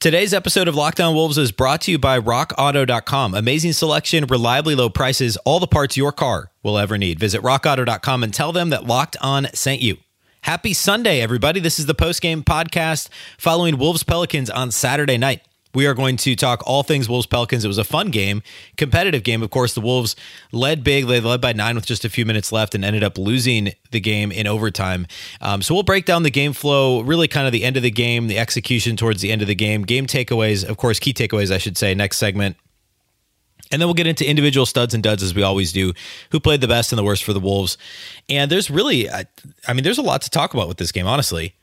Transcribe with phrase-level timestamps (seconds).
[0.00, 3.34] Today's episode of Locked On Wolves is brought to you by RockAuto.com.
[3.34, 7.18] Amazing selection, reliably low prices, all the parts your car will ever need.
[7.18, 9.96] Visit RockAuto.com and tell them that Locked On sent you.
[10.42, 11.58] Happy Sunday, everybody.
[11.58, 13.08] This is the post-game podcast
[13.38, 15.42] following Wolves Pelicans on Saturday night.
[15.74, 17.64] We are going to talk all things Wolves Pelicans.
[17.64, 18.42] It was a fun game,
[18.76, 19.42] competitive game.
[19.42, 20.16] Of course, the Wolves
[20.50, 21.06] led big.
[21.06, 24.00] They led by nine with just a few minutes left and ended up losing the
[24.00, 25.06] game in overtime.
[25.40, 27.90] Um, so we'll break down the game flow, really kind of the end of the
[27.90, 31.52] game, the execution towards the end of the game, game takeaways, of course, key takeaways,
[31.52, 32.56] I should say, next segment.
[33.70, 35.92] And then we'll get into individual studs and duds as we always do,
[36.30, 37.76] who played the best and the worst for the Wolves.
[38.28, 39.26] And there's really, I
[39.74, 41.54] mean, there's a lot to talk about with this game, honestly.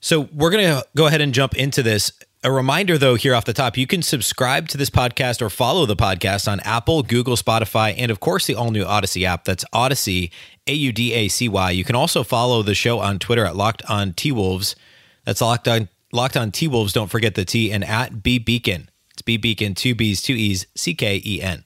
[0.00, 2.12] So we're going to go ahead and jump into this.
[2.44, 5.84] A reminder, though, here off the top, you can subscribe to this podcast or follow
[5.84, 9.44] the podcast on Apple, Google, Spotify, and of course the all new Audacy app.
[9.44, 10.30] That's Audacy,
[10.66, 11.70] A U D A C Y.
[11.70, 14.76] You can also follow the show on Twitter at Locked On T Wolves.
[15.24, 16.92] That's Locked On Locked On T Wolves.
[16.92, 18.88] Don't forget the T and at B Beecken.
[19.12, 21.64] It's B Beecken, two B's, two E's, C K E N.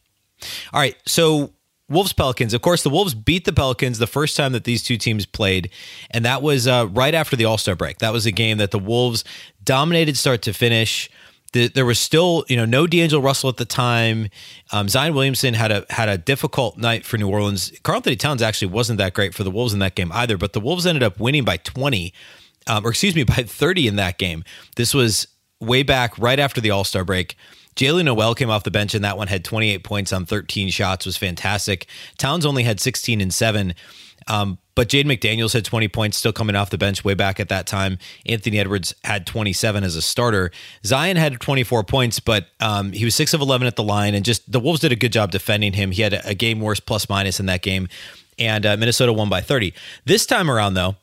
[0.72, 1.52] All right, so
[1.90, 2.54] Wolves Pelicans.
[2.54, 5.70] Of course, the Wolves beat the Pelicans the first time that these two teams played,
[6.12, 7.98] and that was uh, right after the All Star break.
[7.98, 9.24] That was a game that the Wolves
[9.64, 11.10] dominated start to finish.
[11.52, 14.28] The, there was still, you know, no D'Angelo Russell at the time.
[14.72, 17.72] Um, Zion Williamson had a had a difficult night for New Orleans.
[17.82, 20.38] Karl-Anthony Towns actually wasn't that great for the Wolves in that game either.
[20.38, 22.14] But the Wolves ended up winning by twenty,
[22.68, 24.44] um, or excuse me, by thirty in that game.
[24.76, 25.26] This was
[25.60, 27.36] way back right after the All Star break.
[27.76, 31.06] Jaylen Nowell came off the bench and that one had 28 points on 13 shots,
[31.06, 31.86] was fantastic.
[32.18, 33.74] Towns only had 16 and 7.
[34.26, 37.50] Um, but Jaden McDaniels had 20 points still coming off the bench way back at
[37.50, 37.98] that time.
[38.24, 40.50] Anthony Edwards had 27 as a starter.
[40.86, 44.14] Zion had 24 points, but um, he was 6 of 11 at the line.
[44.14, 45.90] And just the Wolves did a good job defending him.
[45.90, 47.90] He had a, a game worse plus minus in that game.
[48.38, 49.74] And uh, Minnesota won by 30.
[50.06, 50.96] This time around, though,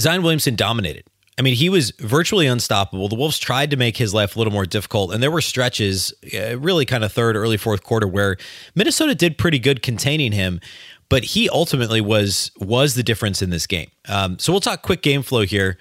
[0.00, 1.04] Zion Williamson dominated.
[1.38, 3.08] I mean, he was virtually unstoppable.
[3.08, 6.14] The Wolves tried to make his life a little more difficult, and there were stretches,
[6.34, 8.38] uh, really kind of third, early fourth quarter, where
[8.74, 10.60] Minnesota did pretty good containing him.
[11.08, 13.90] But he ultimately was was the difference in this game.
[14.08, 15.78] Um, so we'll talk quick game flow here.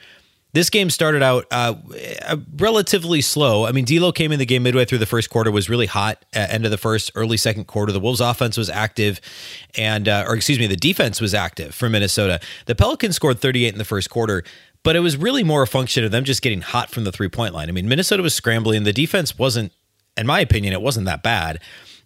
[0.53, 1.75] This game started out uh,
[2.55, 3.65] relatively slow.
[3.65, 6.23] I mean, D'Lo came in the game midway through the first quarter, was really hot
[6.31, 7.91] at end of the first, early second quarter.
[7.91, 9.19] The Wolves' offense was active,
[9.77, 12.39] and uh, or excuse me, the defense was active for Minnesota.
[12.67, 14.43] The Pelicans scored 38 in the first quarter
[14.85, 17.27] but it was really more a function of them just getting hot from the three
[17.27, 17.67] point line.
[17.67, 18.83] I mean, Minnesota was scrambling.
[18.83, 19.73] The defense wasn't,
[20.15, 21.59] in my opinion, it wasn't that bad.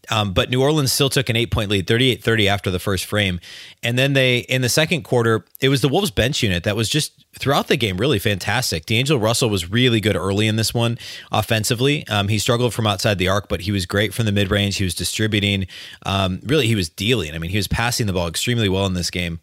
[0.09, 3.05] Um, but New Orleans still took an eight point lead, 38 30 after the first
[3.05, 3.39] frame.
[3.83, 6.89] And then they, in the second quarter, it was the Wolves bench unit that was
[6.89, 8.85] just throughout the game really fantastic.
[8.85, 10.97] D'Angelo Russell was really good early in this one
[11.31, 12.07] offensively.
[12.07, 14.77] Um, he struggled from outside the arc, but he was great from the mid range.
[14.77, 15.67] He was distributing.
[16.05, 17.33] Um, really, he was dealing.
[17.33, 19.39] I mean, he was passing the ball extremely well in this game.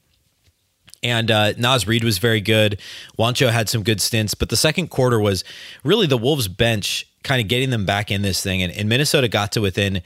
[1.02, 2.80] And uh, Naz Reid was very good.
[3.18, 5.44] Juancho had some good stints, but the second quarter was
[5.84, 8.62] really the Wolves bench kind of getting them back in this thing.
[8.62, 10.02] And, and Minnesota got to within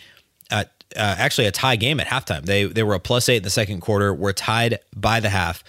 [0.51, 0.65] uh,
[0.97, 2.45] uh, actually a tie game at halftime.
[2.45, 4.13] They they were a plus eight in the second quarter.
[4.13, 5.63] Were tied by the half.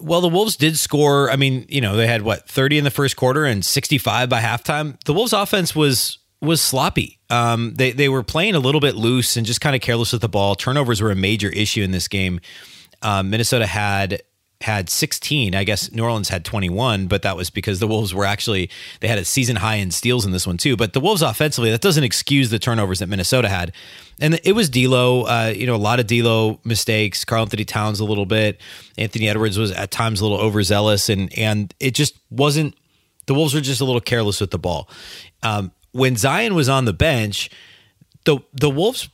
[0.00, 1.30] Well, the Wolves did score.
[1.30, 4.28] I mean, you know, they had what thirty in the first quarter and sixty five
[4.28, 5.02] by halftime.
[5.04, 7.18] The Wolves' offense was was sloppy.
[7.30, 10.22] Um, they they were playing a little bit loose and just kind of careless with
[10.22, 10.54] the ball.
[10.54, 12.40] Turnovers were a major issue in this game.
[13.02, 14.22] Um, Minnesota had
[14.60, 15.54] had 16.
[15.54, 18.68] I guess New Orleans had 21, but that was because the Wolves were actually
[19.00, 20.76] they had a season high in steals in this one too.
[20.76, 23.72] But the Wolves offensively, that doesn't excuse the turnovers that Minnesota had,
[24.20, 25.22] and it was D'Lo.
[25.22, 27.24] Uh, you know, a lot of D'Lo mistakes.
[27.24, 28.60] Karl-Anthony Towns a little bit.
[28.96, 32.74] Anthony Edwards was at times a little overzealous, and and it just wasn't.
[33.26, 34.88] The Wolves were just a little careless with the ball.
[35.42, 37.50] Um, when Zion was on the bench,
[38.24, 39.08] the the Wolves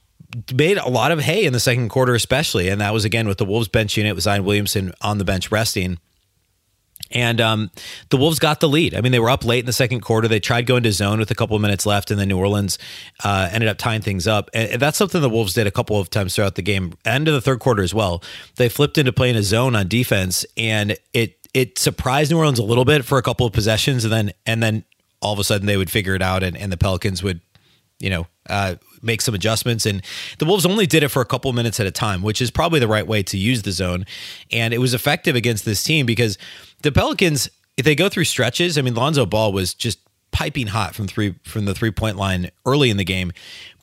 [0.53, 2.69] made a lot of hay in the second quarter, especially.
[2.69, 5.51] And that was again with the Wolves bench unit with Zion Williamson on the bench
[5.51, 5.99] resting.
[7.11, 7.71] And um,
[8.11, 8.95] the Wolves got the lead.
[8.95, 10.27] I mean, they were up late in the second quarter.
[10.27, 12.79] They tried going to zone with a couple of minutes left, and then New Orleans
[13.23, 14.51] uh, ended up tying things up.
[14.53, 17.35] And that's something the Wolves did a couple of times throughout the game, end of
[17.35, 18.23] the third quarter as well.
[18.57, 22.65] They flipped into playing a zone on defense, and it it surprised New Orleans a
[22.65, 24.85] little bit for a couple of possessions, and then and then
[25.25, 27.41] all of a sudden they would figure it out, and, and the Pelicans would,
[28.05, 29.87] you know, uh, make some adjustments.
[29.87, 30.03] And
[30.39, 32.79] the Wolves only did it for a couple minutes at a time, which is probably
[32.79, 34.05] the right way to use the zone.
[34.53, 36.37] And it was effective against this team because
[36.83, 37.49] the Pelicans,
[37.79, 40.01] if they go through stretches, I mean, Lonzo Ball was just
[40.33, 43.33] piping hot from three from the three point line early in the game.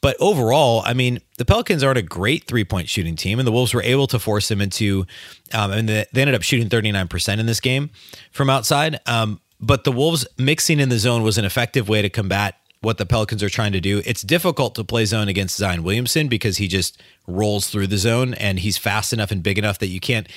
[0.02, 3.52] But overall, I mean, the Pelicans aren't a great three point shooting team, and the
[3.52, 5.08] Wolves were able to force them into,
[5.52, 7.90] um, and they ended up shooting 39% in this game
[8.32, 9.00] from outside.
[9.08, 12.98] Um, but the Wolves mixing in the zone was an effective way to combat what
[12.98, 14.02] the Pelicans are trying to do.
[14.06, 18.34] It's difficult to play zone against Zion Williamson because he just rolls through the zone
[18.34, 20.28] and he's fast enough and big enough that you can't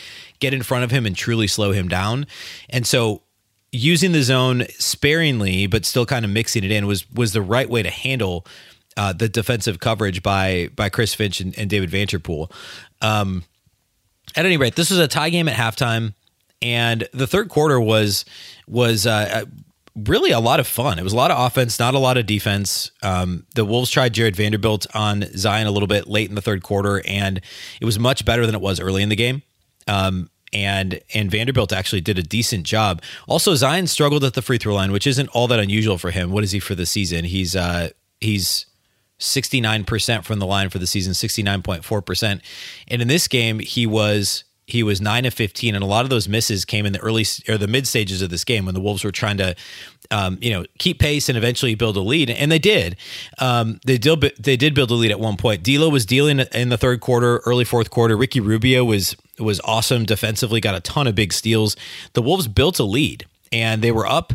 [0.41, 2.27] get in front of him and truly slow him down.
[2.69, 3.23] And so
[3.73, 7.69] using the zone sparingly but still kind of mixing it in was was the right
[7.69, 8.47] way to handle
[8.97, 12.53] uh, the defensive coverage by by Chris Finch and, and David Vanterpool.
[13.01, 13.45] Um,
[14.37, 16.15] at any rate, this was a tie game at halftime,
[16.63, 18.25] and the third quarter was
[18.69, 19.45] was uh, uh,
[19.97, 20.99] really a lot of fun.
[20.99, 22.91] It was a lot of offense, not a lot of defense.
[23.03, 26.63] Um, the Wolves tried Jarred Vanderbilt on Zion a little bit late in the third
[26.63, 27.41] quarter, and
[27.81, 29.43] it was much better than it was early in the game.
[29.87, 33.03] Um, and and Vanderbilt actually did a decent job.
[33.27, 36.31] Also, Zion struggled at the free throw line, which isn't all that unusual for him.
[36.31, 37.25] What is he for the season?
[37.25, 38.67] He's uh, he's
[39.21, 42.41] 69% from the line for the season, 69.4%.
[42.89, 46.11] And in this game, he was he was 9 of 15 and a lot of
[46.11, 48.81] those misses came in the early or the mid stages of this game when the
[48.81, 49.55] Wolves were trying to
[50.11, 52.97] um, you know, keep pace and eventually build a lead, and they did.
[53.39, 54.21] Um, they did.
[54.39, 55.63] They did build a lead at one point.
[55.63, 58.17] D'Lo was dealing in the third quarter, early fourth quarter.
[58.17, 61.77] Ricky Rubio was was awesome defensively, got a ton of big steals.
[62.13, 64.33] The Wolves built a lead, and they were up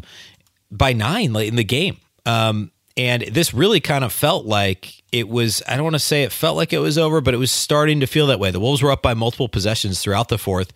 [0.71, 1.97] by nine late in the game.
[2.25, 6.23] Um, and this really kind of felt like it was, I don't want to say
[6.23, 8.51] it felt like it was over, but it was starting to feel that way.
[8.51, 10.73] The Wolves were up by multiple possessions throughout the fourth.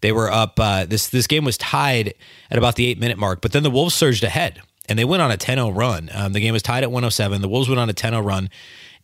[0.00, 2.14] They were up, uh, this, this game was tied
[2.50, 5.20] at about the eight minute mark, but then the Wolves surged ahead and they went
[5.20, 6.08] on a 10 0 run.
[6.14, 7.42] Um, the game was tied at 107.
[7.42, 8.48] The Wolves went on a 10 0 run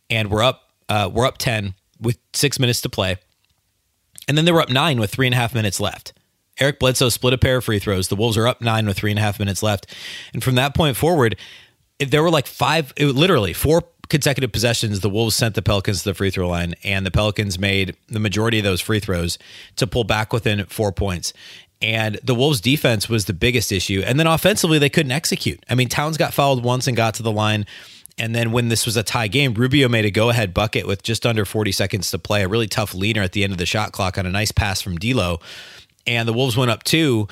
[0.09, 3.17] and we're up, uh, we're up 10 with six minutes to play.
[4.27, 6.13] And then they were up nine with three and a half minutes left.
[6.59, 8.07] Eric Bledsoe split a pair of free throws.
[8.07, 9.93] The Wolves are up nine with three and a half minutes left.
[10.33, 11.35] And from that point forward,
[11.99, 14.99] there were like five, it, literally four consecutive possessions.
[14.99, 18.19] The Wolves sent the Pelicans to the free throw line, and the Pelicans made the
[18.19, 19.37] majority of those free throws
[19.77, 21.33] to pull back within four points.
[21.81, 24.01] And the Wolves' defense was the biggest issue.
[24.05, 25.63] And then offensively, they couldn't execute.
[25.69, 27.65] I mean, Towns got fouled once and got to the line.
[28.17, 31.03] And then when this was a tie game, Rubio made a go ahead bucket with
[31.03, 33.65] just under 40 seconds to play, a really tough leaner at the end of the
[33.65, 35.41] shot clock on a nice pass from D'Lo.
[36.07, 37.27] And the Wolves went up two.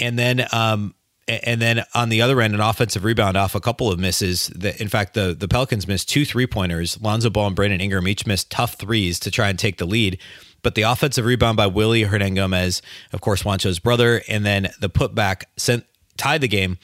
[0.00, 0.94] And then um,
[1.26, 4.48] and then on the other end, an offensive rebound off a couple of misses.
[4.48, 7.00] That in fact, the the Pelicans missed two three pointers.
[7.00, 10.18] Lonzo Ball and Brandon Ingram each missed tough threes to try and take the lead.
[10.62, 12.80] But the offensive rebound by Willy Hernangomez,
[13.12, 15.84] of course, Juancho's brother, and then the putback sent
[16.16, 16.78] tied the game.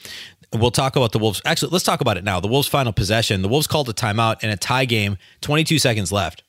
[0.53, 1.41] We'll talk about the Wolves.
[1.45, 2.39] Actually, let's talk about it now.
[2.39, 3.41] The Wolves' final possession.
[3.41, 5.17] The Wolves called a timeout in a tie game.
[5.41, 6.43] Twenty two seconds left.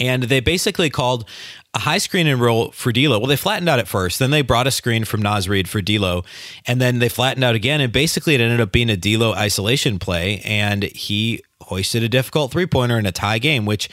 [0.00, 1.28] And they basically called
[1.74, 3.18] a high screen and roll for D'Lo.
[3.18, 4.18] Well, they flattened out at first.
[4.18, 6.24] Then they brought a screen from Naz Reid for D'Lo,
[6.66, 7.80] and then they flattened out again.
[7.80, 12.52] And basically, it ended up being a D'Lo isolation play, and he hoisted a difficult
[12.52, 13.66] three pointer in a tie game.
[13.66, 13.88] Which,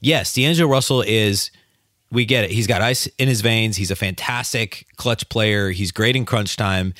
[0.00, 1.50] yes, D'Angelo Russell is.
[2.10, 2.50] We get it.
[2.50, 3.78] He's got ice in his veins.
[3.78, 5.70] He's a fantastic clutch player.
[5.70, 6.92] He's great in crunch time.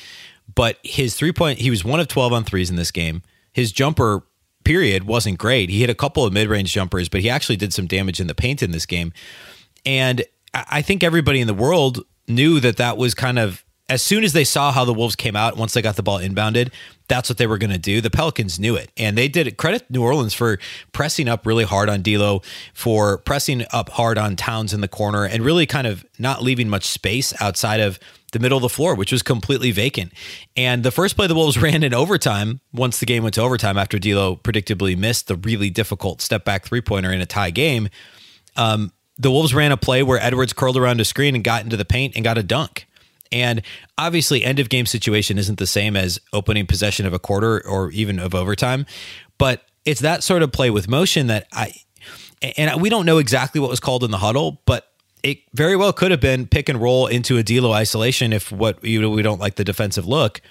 [0.55, 3.21] But his three point, he was one of 12 on threes in this game.
[3.51, 4.23] His jumper
[4.63, 5.69] period wasn't great.
[5.69, 8.25] He hit a couple of mid range jumpers, but he actually did some damage in
[8.25, 9.13] the paint in this game.
[9.85, 14.23] And I think everybody in the world knew that that was kind of as soon
[14.23, 16.71] as they saw how the Wolves came out once they got the ball inbounded,
[17.09, 17.99] that's what they were going to do.
[17.99, 19.57] The Pelicans knew it, and they did it.
[19.57, 20.57] Credit New Orleans for
[20.93, 22.41] pressing up really hard on D'Lo,
[22.73, 26.69] for pressing up hard on Towns in the corner, and really kind of not leaving
[26.69, 27.99] much space outside of
[28.31, 30.13] the middle of the floor, which was completely vacant.
[30.55, 33.77] And the first play the Wolves ran in overtime, once the game went to overtime
[33.77, 37.89] after D'Lo predictably missed the really difficult step back three pointer in a tie game.
[38.55, 41.77] Um, the Wolves ran a play where Edwards curled around a screen and got into
[41.77, 42.87] the paint and got a dunk.
[43.31, 43.63] And
[43.97, 47.89] obviously, end of game situation isn't the same as opening possession of a quarter or
[47.91, 48.85] even of overtime,
[49.37, 51.73] but it's that sort of play with motion that I,
[52.57, 54.87] and we don't know exactly what was called in the huddle, but
[55.23, 58.83] it very well could have been pick and roll into a D'Lo isolation if what
[58.83, 60.41] you know we don't like the defensive look.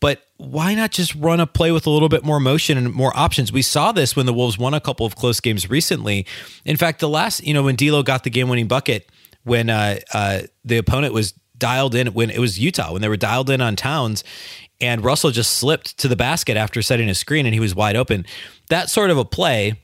[0.00, 3.14] But why not just run a play with a little bit more motion and more
[3.14, 3.52] options?
[3.52, 6.26] We saw this when the Wolves won a couple of close games recently.
[6.64, 9.10] In fact, the last, you know, when D'Lo got the game-winning bucket,
[9.44, 13.18] when uh, uh, the opponent was dialed in, when it was Utah, when they were
[13.18, 14.24] dialed in on Towns,
[14.80, 17.96] and Russell just slipped to the basket after setting a screen and he was wide
[17.96, 18.24] open.
[18.70, 19.74] That sort of a play,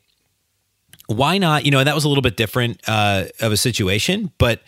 [1.06, 1.66] why not?
[1.66, 4.62] You know, that was a little bit different uh, of a situation, but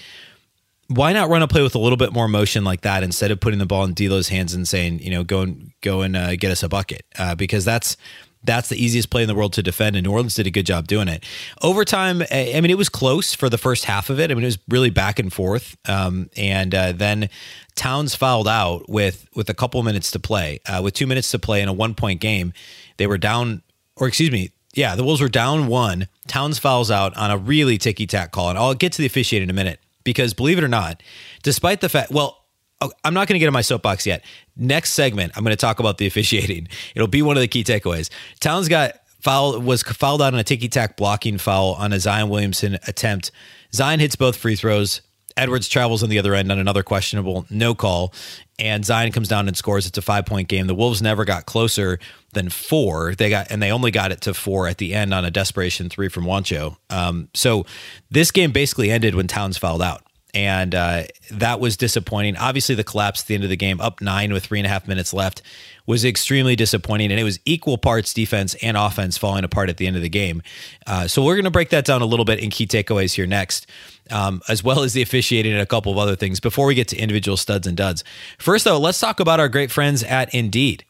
[0.88, 3.40] why not run a play with a little bit more motion like that instead of
[3.40, 6.34] putting the ball in D'Lo's hands and saying, you know, go and go and uh,
[6.36, 7.04] get us a bucket?
[7.18, 7.96] Uh, because that's
[8.44, 10.64] that's the easiest play in the world to defend, and New Orleans did a good
[10.64, 11.24] job doing it.
[11.60, 14.30] Overtime, I mean, it was close for the first half of it.
[14.30, 17.28] I mean, it was really back and forth, um, and uh, then
[17.74, 20.60] Towns fouled out with with a couple minutes to play.
[20.66, 22.52] Uh, with two minutes to play in a one point game,
[22.96, 23.62] they were down,
[23.96, 26.08] or excuse me, yeah, the Wolves were down one.
[26.28, 29.48] Towns fouls out on a really ticky tack call, and I'll get to the officiating
[29.48, 31.02] in a minute because believe it or not,
[31.42, 32.38] despite the fact, well,
[32.80, 34.24] Oh, I'm not going to get in my soapbox yet.
[34.56, 36.68] Next segment, I'm going to talk about the officiating.
[36.94, 38.08] It'll be one of the key takeaways.
[38.40, 42.28] Towns got foul was fouled out on a ticky tack blocking foul on a Zion
[42.28, 43.32] Williamson attempt.
[43.74, 45.00] Zion hits both free throws.
[45.38, 48.12] Edwards travels on the other end on another questionable no call,
[48.58, 49.86] and Zion comes down and scores.
[49.86, 50.66] It's a five point game.
[50.66, 51.98] The Wolves never got closer
[52.32, 53.14] than four.
[53.14, 55.88] They got and they only got it to four at the end on a desperation
[55.88, 56.76] three from Juancho.
[56.90, 57.64] Um, so
[58.10, 60.02] this game basically ended when Towns fouled out
[60.34, 62.36] and uh, that was disappointing.
[62.36, 64.68] Obviously, the collapse at the end of the game, up nine with three and a
[64.68, 65.42] half minutes left,
[65.86, 69.86] was extremely disappointing, and it was equal parts defense and offense falling apart at the
[69.86, 70.42] end of the game.
[70.86, 73.26] Uh, so we're going to break that down a little bit in key takeaways here
[73.26, 73.66] next,
[74.10, 76.88] um, as well as the officiating and a couple of other things before we get
[76.88, 78.04] to individual studs and duds.
[78.38, 80.84] First, though, let's talk about our great friends at Indeed.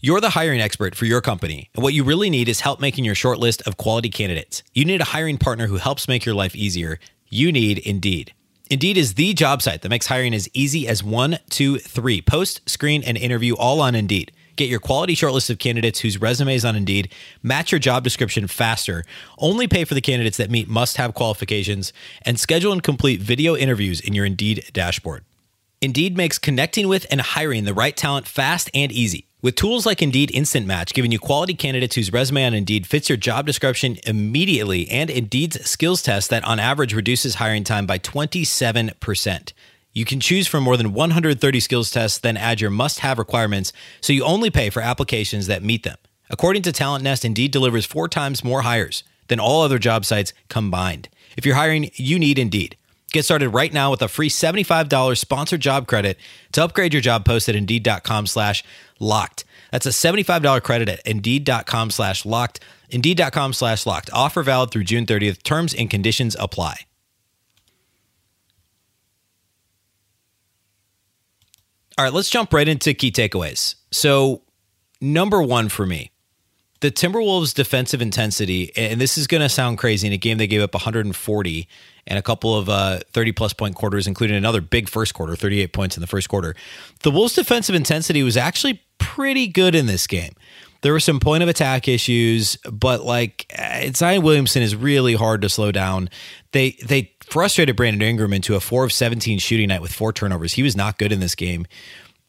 [0.00, 3.04] You're the hiring expert for your company, and what you really need is help making
[3.04, 4.62] your short list of quality candidates.
[4.72, 7.00] You need a hiring partner who helps make your life easier.
[7.28, 8.32] You need Indeed.
[8.70, 12.20] Indeed is the job site that makes hiring as easy as one, two, three.
[12.20, 14.30] Post, screen, and interview all on Indeed.
[14.58, 17.12] Get your quality shortlist of candidates whose resumes on Indeed
[17.44, 19.04] match your job description faster.
[19.38, 23.56] Only pay for the candidates that meet must have qualifications and schedule and complete video
[23.56, 25.24] interviews in your Indeed dashboard.
[25.80, 29.28] Indeed makes connecting with and hiring the right talent fast and easy.
[29.42, 33.08] With tools like Indeed Instant Match, giving you quality candidates whose resume on Indeed fits
[33.08, 38.00] your job description immediately, and Indeed's skills test that on average reduces hiring time by
[38.00, 39.52] 27%.
[39.98, 43.72] You can choose from more than 130 skills tests, then add your must have requirements
[44.00, 45.96] so you only pay for applications that meet them.
[46.30, 50.32] According to Talent Nest, Indeed delivers four times more hires than all other job sites
[50.48, 51.08] combined.
[51.36, 52.76] If you're hiring, you need Indeed.
[53.10, 56.16] Get started right now with a free $75 sponsored job credit
[56.52, 58.62] to upgrade your job post at Indeed.com slash
[59.00, 59.44] locked.
[59.72, 62.60] That's a $75 credit at Indeed.com slash locked.
[62.90, 64.10] Indeed.com slash locked.
[64.12, 65.42] Offer valid through June 30th.
[65.42, 66.87] Terms and conditions apply.
[71.98, 73.74] All right, let's jump right into key takeaways.
[73.90, 74.42] So,
[75.00, 76.12] number one for me,
[76.78, 80.46] the Timberwolves' defensive intensity, and this is going to sound crazy in a game they
[80.46, 81.68] gave up 140
[82.06, 85.72] and a couple of uh, 30 plus point quarters, including another big first quarter, 38
[85.72, 86.54] points in the first quarter.
[87.00, 90.34] The Wolves' defensive intensity was actually pretty good in this game.
[90.82, 95.42] There were some point of attack issues, but like uh, Zion Williamson is really hard
[95.42, 96.10] to slow down.
[96.52, 100.54] They they frustrated Brandon Ingram into a four of 17 shooting night with four turnovers.
[100.54, 101.66] He was not good in this game.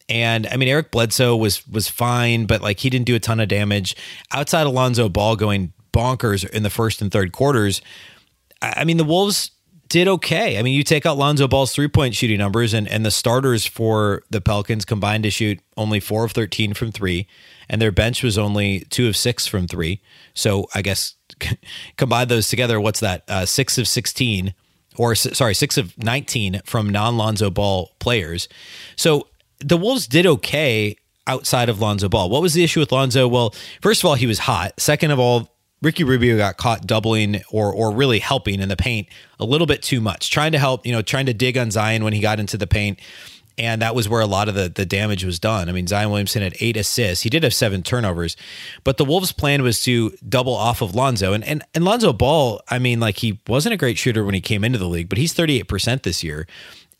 [0.08, 3.39] And I mean, Eric Bledsoe was was fine, but like he didn't do a ton
[3.39, 3.96] of damage.
[4.32, 7.82] Outside Alonzo Ball going bonkers in the first and third quarters.
[8.62, 9.51] I mean, the Wolves
[9.89, 10.58] did okay.
[10.58, 13.65] I mean, you take out Lonzo Ball's three point shooting numbers, and, and the starters
[13.65, 17.27] for the Pelicans combined to shoot only four of 13 from three,
[17.68, 20.01] and their bench was only two of six from three.
[20.34, 21.15] So I guess
[21.98, 23.24] combine those together, what's that?
[23.27, 24.53] Uh, six of 16,
[25.00, 28.50] or sorry, six of 19 from non Lonzo Ball players.
[28.98, 29.27] So
[29.60, 32.29] the Wolves did okay outside of Lonzo Ball.
[32.29, 33.25] What was the issue with Lonzo?
[33.25, 34.77] Well, first of all, he was hot.
[34.77, 39.08] Second of all, Ricky Rubio got caught doubling or or really helping in the paint
[39.39, 42.03] a little bit too much, trying to help, you know, trying to dig on Zion
[42.03, 43.00] when he got into the paint.
[43.60, 45.68] And that was where a lot of the, the damage was done.
[45.68, 47.24] I mean, Zion Williamson had eight assists.
[47.24, 48.38] He did have seven turnovers,
[48.86, 51.34] but the Wolves' plan was to double off of Lonzo.
[51.34, 54.42] And, and, and Lonzo Ball, I mean, like he wasn't a great shooter when he
[54.42, 56.48] came into the league, but he's 38% this year.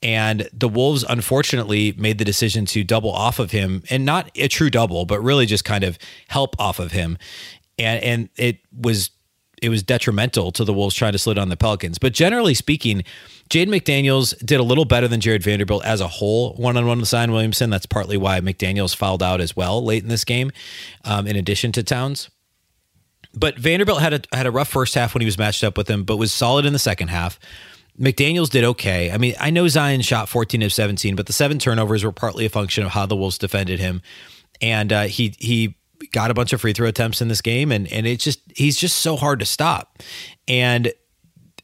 [0.04, 4.48] And the Wolves, unfortunately, made the decision to double off of him and not a
[4.48, 5.98] true double, but really just kind of
[6.28, 7.18] help off of him
[7.80, 9.10] and and it was
[9.62, 11.98] it was detrimental to the Wolves trying to slow down the Pelicans.
[11.98, 13.04] But generally speaking,
[13.50, 17.00] Jaden McDaniels did a little better than Jarred Vanderbilt as a whole, one on one
[17.00, 17.70] with Zion Williamson.
[17.70, 20.51] That's partly why McDaniels fouled out as well late in this game,
[21.04, 22.30] um, in addition to Towns.
[23.34, 25.89] But Vanderbilt had a had a rough first half when he was matched up with
[25.89, 27.39] him, but was solid in the second half.
[28.00, 29.12] McDaniels did okay.
[29.12, 32.46] I mean, I know Zion shot 14 of 17, but the seven turnovers were partly
[32.46, 34.01] a function of how the Wolves defended him,
[34.62, 35.75] and uh, he he
[36.12, 38.77] got a bunch of free throw attempts in this game, and and it's just he's
[38.77, 40.00] just so hard to stop,
[40.48, 40.91] and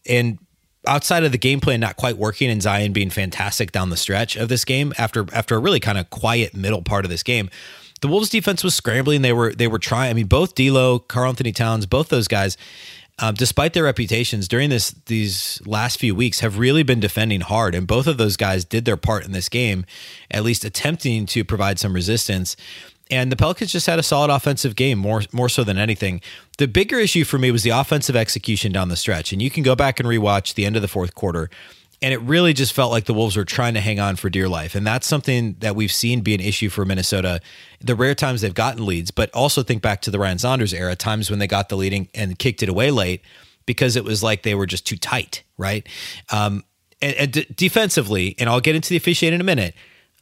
[0.08, 0.40] and
[0.88, 4.36] outside of the game plan not quite working and Zion being fantastic down the stretch
[4.36, 7.50] of this game after after a really kind of quiet middle part of this game.
[8.02, 9.22] The Wolves defense was scrambling.
[9.22, 10.12] They were they were trying.
[10.12, 12.58] I mean, both D'Lo, Karl-Anthony Towns, both those guys,
[13.20, 17.74] um, despite their reputations during this these last few weeks, have really been defending hard.
[17.74, 19.86] And both of those guys did their part in this game,
[20.30, 22.56] at least attempting to provide some resistance.
[23.12, 26.22] And the Pelicans just had a solid offensive game, more more so than anything.
[26.58, 29.32] The bigger issue for me was the offensive execution down the stretch.
[29.32, 31.50] And you can go back and rewatch the end of the fourth quarter.
[32.02, 34.50] And it really just felt like the Wolves were trying to hang on for dear
[34.50, 34.76] life.
[34.76, 37.40] And that's something that we've seen be an issue for Minnesota
[37.80, 40.96] the rare times they've gotten leads, but also think back to the Ryan Saunders era,
[40.96, 43.22] times when they got the leading and kicked it away late
[43.66, 45.88] because it was like they were just too tight, right?
[46.32, 46.64] Um,
[47.02, 49.76] and, and d- defensively, and I'll get into the officiating in a minute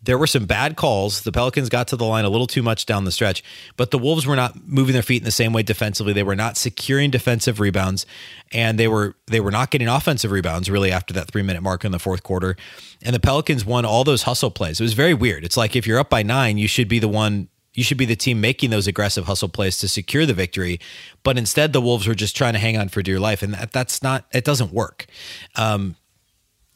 [0.03, 1.21] there were some bad calls.
[1.21, 3.43] The Pelicans got to the line a little too much down the stretch,
[3.77, 6.11] but the Wolves were not moving their feet in the same way defensively.
[6.11, 8.05] They were not securing defensive rebounds,
[8.51, 11.85] and they were they were not getting offensive rebounds really after that three minute mark
[11.85, 12.57] in the fourth quarter.
[13.01, 14.79] And the Pelicans won all those hustle plays.
[14.79, 15.43] It was very weird.
[15.45, 17.47] It's like if you're up by nine, you should be the one.
[17.73, 20.79] You should be the team making those aggressive hustle plays to secure the victory,
[21.23, 23.71] but instead the Wolves were just trying to hang on for dear life, and that,
[23.71, 24.25] that's not.
[24.31, 25.07] It doesn't work.
[25.55, 25.95] Um,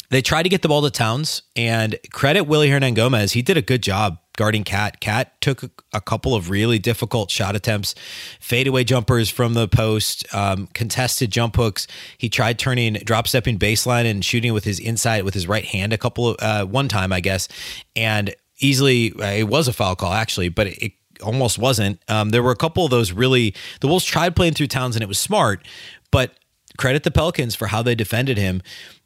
[0.10, 3.34] they tried to get the ball to Towns, and credit Willy Hernangomez.
[3.34, 5.02] He did a good job guarding Cat.
[5.02, 7.96] Cat took a, a, couple of really difficult shot attempts,
[8.40, 11.88] fadeaway jumpers from the post, um, contested jump hooks.
[12.18, 15.92] He tried turning, drop stepping baseline and shooting with his inside with his right hand
[15.92, 17.50] a couple of uh, one time, I guess,
[17.96, 22.00] and easily uh, it was a foul call actually, but it, it almost wasn't.
[22.08, 23.54] Um, there were a couple of those really.
[23.82, 25.68] The Wolves tried playing through Towns, and it was smart,
[26.12, 26.32] but
[26.78, 28.62] credit the Pelicans for how they defended him.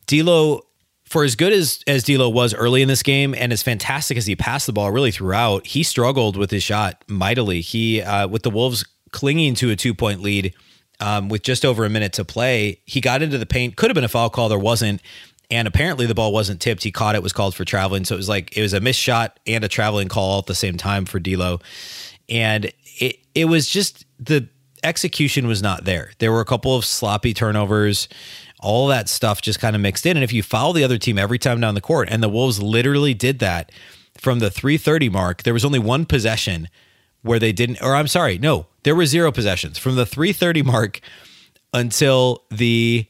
[0.07, 0.65] D'Lo
[1.11, 4.25] for as good as as D'Lo was early in this game, and as fantastic as
[4.27, 7.59] he passed the ball really throughout, he struggled with his shot mightily.
[7.59, 10.53] He uh, with the Wolves clinging to a two point lead
[11.01, 13.75] um, with just over a minute to play, he got into the paint.
[13.75, 15.01] Could have been a foul call, there wasn't,
[15.49, 16.81] and apparently the ball wasn't tipped.
[16.81, 19.01] He caught it, was called for traveling, so it was like it was a missed
[19.01, 21.59] shot and a traveling call all at the same time for D'Lo,
[22.29, 24.47] and it it was just the
[24.81, 26.13] execution was not there.
[26.19, 28.07] There were a couple of sloppy turnovers
[28.61, 30.17] all that stuff just kind of mixed in.
[30.17, 32.61] And if you follow the other team every time down the court, and the Wolves
[32.61, 33.71] literally did that
[34.17, 36.69] from the 330 mark, there was only one possession
[37.21, 41.01] where they didn't, or I'm sorry, no, there were zero possessions from the 330 mark
[41.73, 43.05] until the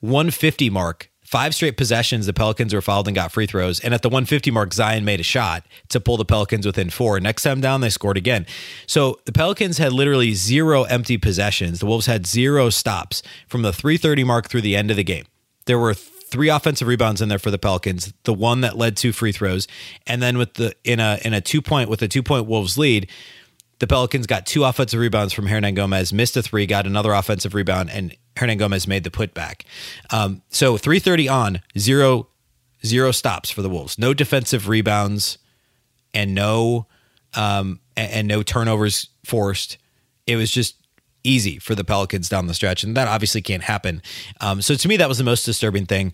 [0.00, 3.80] 150 mark five straight possessions, the Pelicans were fouled and got free throws.
[3.80, 7.18] And at the 150 mark, Zion made a shot to pull the Pelicans within four.
[7.18, 8.46] Next time down, they scored again.
[8.86, 11.80] So the Pelicans had literally zero empty possessions.
[11.80, 15.24] The Wolves had zero stops from the 330 mark through the end of the game.
[15.66, 19.10] There were three offensive rebounds in there for the Pelicans, the one that led to
[19.10, 19.66] free throws,
[20.06, 22.78] and then with the in a in a two point with a two point Wolves
[22.78, 23.10] lead,
[23.80, 27.90] the Pelicans got two offensive rebounds from Hernangomez, missed a three, got another offensive rebound,
[27.90, 29.62] and Hernangomez made the putback.
[30.10, 32.28] Um, so 330 on, zero,
[32.84, 33.98] zero stops for the Wolves.
[33.98, 35.38] No defensive rebounds
[36.12, 36.86] and no
[37.34, 39.78] um, and, and no turnovers forced.
[40.26, 40.76] It was just
[41.22, 44.02] easy for the Pelicans down the stretch, and that obviously can't happen.
[44.40, 46.12] Um, so to me, that was the most disturbing thing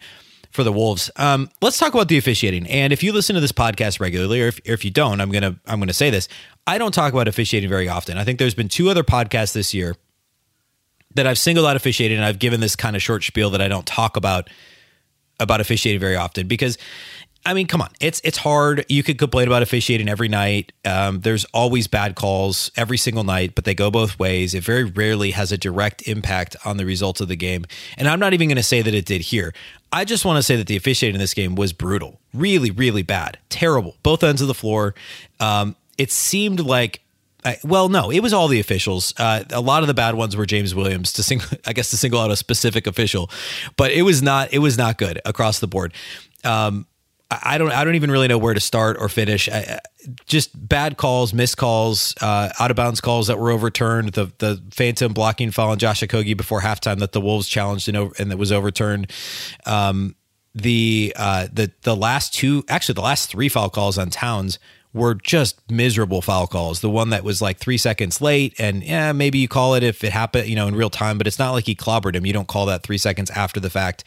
[0.51, 1.11] for the Wolves.
[1.17, 2.67] Um, let's talk about the officiating.
[2.67, 5.31] And if you listen to this podcast regularly, or if, or if you don't, I'm
[5.31, 6.29] gonna I'm gonna say this.
[6.67, 8.19] I don't talk about officiating very often.
[8.19, 9.97] I think there's been two other podcasts this year
[11.15, 13.69] that I've singled out officiating, and I've given this kind of short spiel that I
[13.69, 14.49] don't talk about
[15.39, 16.77] about officiating very often because
[17.45, 18.85] I mean, come on, it's it's hard.
[18.89, 20.73] You could complain about officiating every night.
[20.85, 24.55] Um, there's always bad calls every single night, but they go both ways.
[24.55, 27.65] It very rarely has a direct impact on the results of the game.
[27.97, 29.55] And I'm not even going to say that it did here.
[29.91, 33.03] I just want to say that the officiating in this game was brutal, really, really
[33.03, 34.95] bad, terrible, both ends of the floor.
[35.41, 37.01] Um, it seemed like
[37.65, 39.15] well, no, it was all the officials.
[39.19, 41.97] Uh, a lot of the bad ones were James Williams to sing, I guess, to
[41.97, 43.31] single out a specific official,
[43.77, 45.95] but it was not, it was not good across the board.
[46.45, 46.87] Um,
[47.31, 49.49] I don't I don't even really know where to start or finish.
[49.49, 49.79] I,
[50.27, 54.13] just bad calls, missed calls, uh, out of bounds calls that were overturned.
[54.13, 57.97] The the phantom blocking foul on Josh Okogie before halftime that the Wolves challenged and,
[57.97, 59.13] over, and that was overturned.
[59.65, 60.17] Um,
[60.57, 64.59] the uh, the the last two, actually the last three foul calls on Towns
[64.93, 66.81] were just miserable foul calls.
[66.81, 70.03] The one that was like three seconds late, and yeah, maybe you call it if
[70.03, 72.27] it happened, you know, in real time, but it's not like he clobbered him.
[72.27, 74.05] You don't call that three seconds after the fact.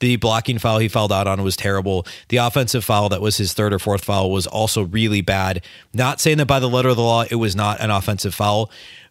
[0.00, 2.06] The blocking foul he fouled out on was terrible.
[2.28, 5.64] The offensive foul that was his third or fourth foul was also really bad.
[5.92, 8.70] Not saying that by the letter of the law, it was not an offensive foul,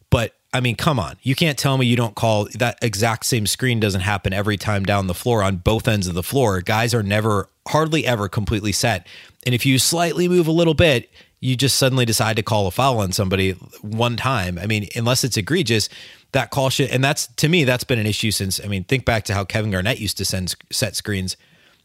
[0.10, 1.18] but I mean, come on.
[1.22, 4.84] You can't tell me you don't call that exact same screen doesn't happen every time
[4.84, 6.62] down the floor on both ends of the floor.
[6.62, 9.06] Guys are never, hardly ever completely set.
[9.46, 12.72] And if you slightly move a little bit, you just suddenly decide to call a
[12.72, 14.58] foul on somebody one time.
[14.58, 15.90] I mean, unless it's egregious,
[16.32, 18.60] that call should, and that's to me, that's been an issue since.
[18.64, 21.38] I mean, think back to how Kevin Garnett used to send set screens.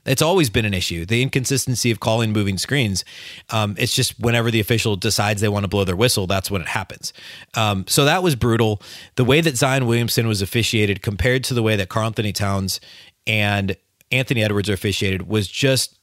[0.05, 1.07] It's always been an issue.
[1.07, 3.05] The inconsistency of calling moving screens.
[3.51, 6.61] Um, it's just whenever the official decides they want to blow their whistle, that's when
[6.61, 7.13] it happens.
[7.55, 8.83] Um, so that was brutal.
[9.15, 12.81] The way that Zion Williamson was officiated compared to the way that Karl-Anthony Towns
[13.27, 13.77] and
[14.11, 15.99] Anthony Edwards are officiated was just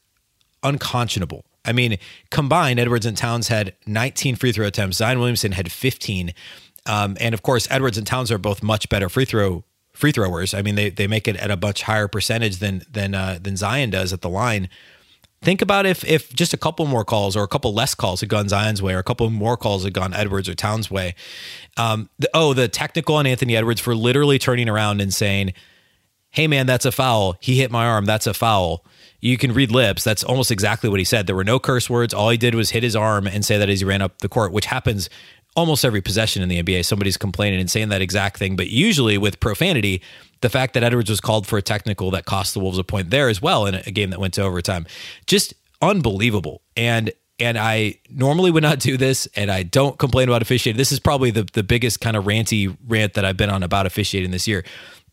[0.63, 1.45] unconscionable.
[1.65, 1.97] I mean,
[2.31, 4.97] combined, Edwards and Towns had 19 free throw attempts.
[4.97, 6.33] Zion Williamson had 15.
[6.85, 9.63] Um, and of course, Edwards and Towns are both much better free throw
[9.99, 10.53] free throwers.
[10.53, 13.57] I mean, they they make it at a much higher percentage than than uh, than
[13.57, 14.69] Zion does at the line.
[15.41, 18.29] Think about if if just a couple more calls or a couple less calls had
[18.29, 21.15] gone Zion's way or a couple more calls had gone Edwards or Towns' way.
[21.77, 25.53] Um, the, oh, the technical on Anthony Edwards for literally turning around and saying,
[26.29, 27.35] "Hey man, that's a foul.
[27.41, 28.05] He hit my arm.
[28.05, 28.85] That's a foul."
[29.21, 30.05] You can read lips.
[30.05, 31.27] That's almost exactly what he said.
[31.27, 32.13] There were no curse words.
[32.13, 34.29] All he did was hit his arm and say that as he ran up the
[34.29, 35.09] court, which happens
[35.55, 36.85] almost every possession in the NBA.
[36.85, 38.55] Somebody's complaining and saying that exact thing.
[38.55, 40.01] But usually with profanity,
[40.41, 43.09] the fact that Edwards was called for a technical that cost the Wolves a point
[43.09, 44.85] there as well in a game that went to overtime,
[45.27, 46.61] just unbelievable.
[46.77, 50.77] And and I normally would not do this, and I don't complain about officiating.
[50.77, 53.85] This is probably the the biggest kind of ranty rant that I've been on about
[53.85, 54.63] officiating this year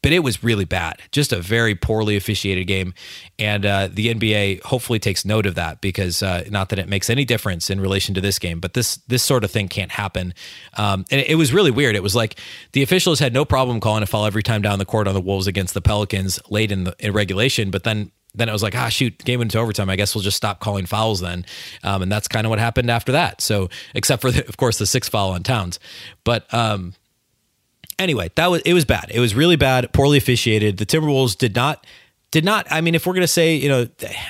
[0.07, 1.03] but it was really bad.
[1.11, 2.95] Just a very poorly officiated game.
[3.40, 7.11] And uh, the NBA hopefully takes note of that because uh, not that it makes
[7.11, 10.33] any difference in relation to this game, but this this sort of thing can't happen.
[10.75, 11.97] Um, and it, it, was really weird.
[11.97, 12.38] It was like
[12.71, 15.21] the officials had no problem calling a foul every time down the court on the
[15.21, 18.77] Wolves against the Pelicans late in the in regulation, but then then it was like,
[18.77, 19.90] ah, shoot, game went into overtime.
[19.90, 21.45] I guess we'll just stop calling fouls then.
[21.83, 23.40] Um, and that's kind of what happened after that.
[23.40, 25.81] So, except for, the, of course, the six foul on Towns.
[26.23, 26.95] But um,
[27.98, 29.11] anyway, that was it was bad.
[29.11, 30.78] It was really bad, poorly officiated.
[30.78, 31.87] The Timberwolves did not
[32.32, 33.88] did not I mean if we're going to say, you know,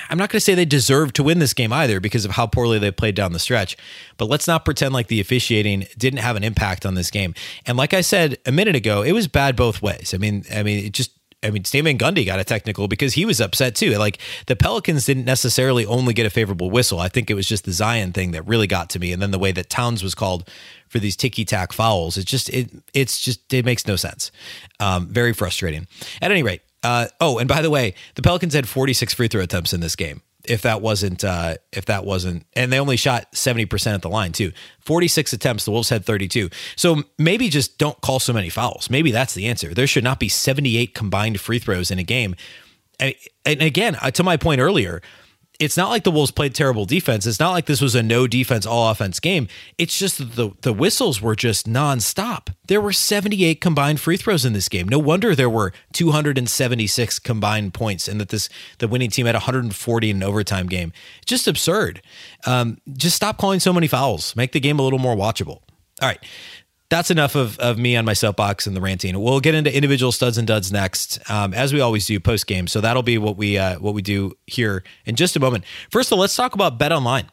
[0.09, 2.47] I'm not going to say they deserved to win this game either because of how
[2.47, 3.75] poorly they played down the stretch.
[4.17, 7.33] But let's not pretend like the officiating didn't have an impact on this game.
[7.65, 10.13] And like I said a minute ago, it was bad both ways.
[10.13, 11.11] I mean, I mean, it just
[11.43, 13.91] I mean, Stan Van Gundy got a technical because he was upset too.
[13.97, 16.99] Like the Pelicans didn't necessarily only get a favorable whistle.
[16.99, 19.31] I think it was just the Zion thing that really got to me, and then
[19.31, 20.49] the way that Towns was called
[20.89, 22.17] for these ticky tack fouls.
[22.17, 24.31] It's just it it's just it makes no sense.
[24.79, 25.87] Um, very frustrating.
[26.21, 29.41] At any rate, uh, oh, and by the way, the Pelicans had 46 free throw
[29.41, 30.21] attempts in this game.
[30.47, 34.09] If that wasn't uh, if that wasn't, and they only shot 70 percent at the
[34.09, 34.51] line too.
[34.81, 35.65] 46 attempts.
[35.65, 36.49] The Wolves had 32.
[36.75, 38.89] So maybe just don't call so many fouls.
[38.89, 39.73] Maybe that's the answer.
[39.73, 42.35] There should not be 78 combined free throws in a game.
[42.99, 45.01] And again, uh, to my point earlier,
[45.59, 47.25] it's not like the Wolves played terrible defense.
[47.25, 49.47] It's not like this was a no defense, all offense game.
[49.77, 52.53] It's just the the whistles were just nonstop.
[52.67, 54.87] There were 78 combined free throws in this game.
[54.87, 60.09] No wonder there were 276 combined points, and that this the winning team had 140
[60.09, 60.93] in an overtime game.
[61.25, 62.01] Just absurd.
[62.45, 64.35] Um, just stop calling so many fouls.
[64.35, 65.61] Make the game a little more watchable.
[66.01, 66.23] All right
[66.89, 69.19] that's enough of, of me on my soapbox and the ranting.
[69.19, 72.67] We'll get into individual studs and duds next, um, as we always do post game.
[72.67, 75.65] So that'll be what we uh, what we do here in just a moment.
[75.91, 77.29] First of all, let's talk about Bet Online.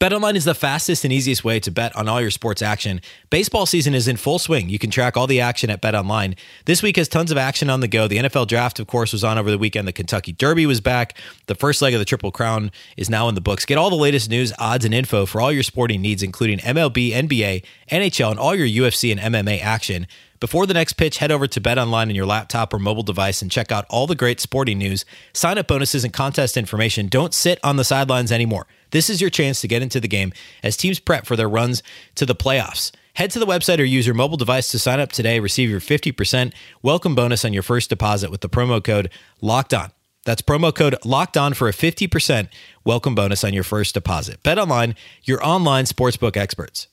[0.00, 3.00] BetOnline is the fastest and easiest way to bet on all your sports action.
[3.30, 4.68] Baseball season is in full swing.
[4.68, 6.38] You can track all the action at BetOnline.
[6.66, 8.06] This week has tons of action on the go.
[8.06, 9.88] The NFL draft, of course, was on over the weekend.
[9.88, 11.18] The Kentucky Derby was back.
[11.46, 13.64] The first leg of the Triple Crown is now in the books.
[13.64, 17.10] Get all the latest news, odds, and info for all your sporting needs, including MLB,
[17.10, 20.06] NBA, NHL, and all your UFC and MMA action.
[20.40, 23.50] Before the next pitch, head over to BetOnline on your laptop or mobile device and
[23.50, 27.08] check out all the great sporting news, sign up bonuses, and contest information.
[27.08, 28.68] Don't sit on the sidelines anymore.
[28.92, 31.82] This is your chance to get into the game as teams prep for their runs
[32.14, 32.92] to the playoffs.
[33.14, 35.40] Head to the website or use your mobile device to sign up today.
[35.40, 39.90] Receive your 50% welcome bonus on your first deposit with the promo code LOCKED ON.
[40.24, 42.48] That's promo code LOCKED ON for a 50%
[42.84, 44.40] welcome bonus on your first deposit.
[44.44, 46.86] Bet online, your online sportsbook experts.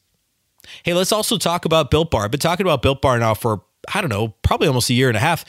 [0.84, 2.26] Hey, let's also talk about Built Bar.
[2.26, 3.62] I've been talking about Built Bar now for,
[3.94, 5.46] I don't know, probably almost a year and a half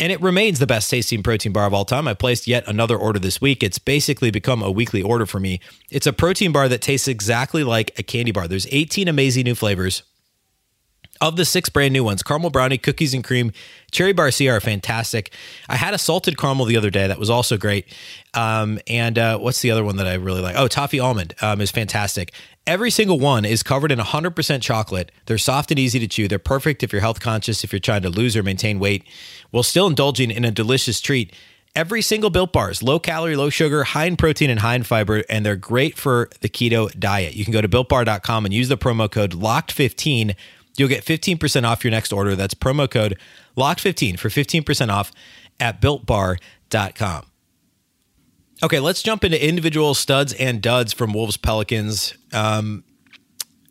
[0.00, 2.06] and it remains the best tasting protein bar of all time.
[2.06, 3.62] I placed yet another order this week.
[3.62, 5.60] It's basically become a weekly order for me.
[5.90, 8.46] It's a protein bar that tastes exactly like a candy bar.
[8.46, 10.02] There's 18 amazing new flavors.
[11.20, 13.52] Of the six brand new ones, caramel brownie, cookies and cream,
[13.90, 15.32] cherry barcia are fantastic.
[15.68, 17.86] I had a salted caramel the other day that was also great.
[18.34, 20.54] Um, and uh, what's the other one that I really like?
[20.56, 22.32] Oh, toffee almond um, is fantastic.
[22.66, 25.10] Every single one is covered in 100% chocolate.
[25.26, 26.28] They're soft and easy to chew.
[26.28, 29.04] They're perfect if you're health conscious, if you're trying to lose or maintain weight,
[29.50, 31.32] while still indulging in a delicious treat.
[31.74, 34.82] Every single built bar is low calorie, low sugar, high in protein, and high in
[34.82, 37.34] fiber, and they're great for the keto diet.
[37.34, 40.34] You can go to builtbar.com and use the promo code LOCKED15.
[40.78, 42.36] You'll get 15% off your next order.
[42.36, 43.18] That's promo code
[43.56, 45.12] LOCK15 for 15% off
[45.58, 47.26] at builtbar.com.
[48.62, 52.14] Okay, let's jump into individual studs and duds from Wolves Pelicans.
[52.32, 52.84] Um,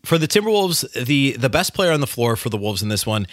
[0.06, 3.06] for the Timberwolves, the the best player on the floor for the Wolves in this
[3.06, 3.28] one,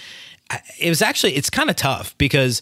[0.80, 2.60] it was actually it's kind of tough because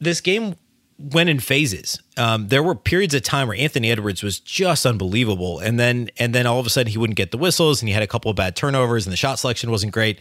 [0.00, 0.56] this game
[0.98, 2.00] went in phases.
[2.16, 6.32] Um, there were periods of time where Anthony Edwards was just unbelievable, and then and
[6.32, 8.30] then all of a sudden he wouldn't get the whistles, and he had a couple
[8.30, 10.20] of bad turnovers, and the shot selection wasn't great.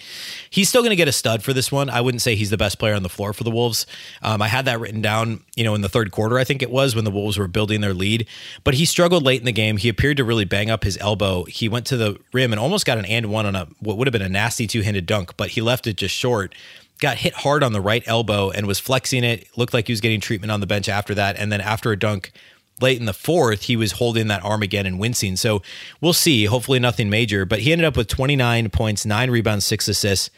[0.49, 1.89] He's still going to get a stud for this one.
[1.89, 3.85] I wouldn't say he's the best player on the floor for the Wolves.
[4.23, 6.71] Um, I had that written down, you know, in the third quarter, I think it
[6.71, 8.27] was when the Wolves were building their lead,
[8.63, 9.77] but he struggled late in the game.
[9.77, 11.43] He appeared to really bang up his elbow.
[11.43, 14.07] He went to the rim and almost got an and one on a what would
[14.07, 16.55] have been a nasty two handed dunk, but he left it just short
[16.99, 19.47] got hit hard on the right elbow and was flexing it.
[19.57, 21.37] Looked like he was getting treatment on the bench after that.
[21.37, 22.31] And then after a dunk
[22.81, 25.35] late in the fourth, he was holding that arm again and wincing.
[25.35, 25.61] So
[26.01, 26.45] we'll see.
[26.45, 27.45] Hopefully nothing major.
[27.45, 30.29] But he ended up with 29 points, nine rebounds, six assists.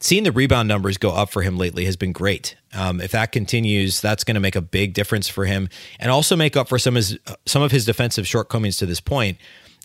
[0.00, 2.56] Seeing the rebound numbers go up for him lately has been great.
[2.72, 5.68] Um, if that continues, that's going to make a big difference for him,
[6.00, 9.00] and also make up for some of his, some of his defensive shortcomings to this
[9.00, 9.38] point.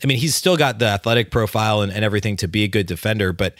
[0.03, 2.87] I mean, he's still got the athletic profile and, and everything to be a good
[2.87, 3.53] defender, but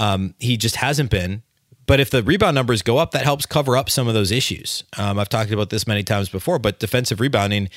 [0.00, 1.44] um, he just hasn't been
[1.90, 4.84] but if the rebound numbers go up, that helps cover up some of those issues.
[4.96, 7.68] Um, I've talked about this many times before, but defensive rebounding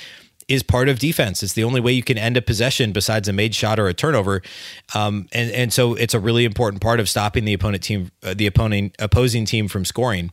[0.47, 1.41] is part of defense.
[1.41, 3.93] It's the only way you can end a possession besides a made shot or a
[3.95, 4.43] turnover,
[4.93, 8.36] um, and and so it's a really important part of stopping the opponent team, uh,
[8.36, 10.32] the opponent opposing team from scoring.